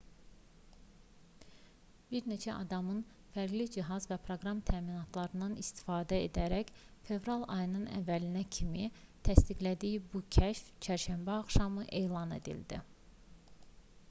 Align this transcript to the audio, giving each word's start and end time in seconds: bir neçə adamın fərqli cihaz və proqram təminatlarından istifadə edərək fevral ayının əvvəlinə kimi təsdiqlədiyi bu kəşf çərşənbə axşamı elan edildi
bir 2.11 2.29
neçə 2.29 2.47
adamın 2.59 3.01
fərqli 3.33 3.65
cihaz 3.75 4.07
və 4.11 4.15
proqram 4.29 4.61
təminatlarından 4.69 5.55
istifadə 5.63 6.19
edərək 6.29 6.73
fevral 7.09 7.43
ayının 7.57 7.83
əvvəlinə 7.99 8.41
kimi 8.57 8.87
təsdiqlədiyi 9.29 9.99
bu 10.15 10.23
kəşf 10.37 10.71
çərşənbə 10.87 11.37
axşamı 11.43 11.85
elan 12.01 12.33
edildi 12.39 12.81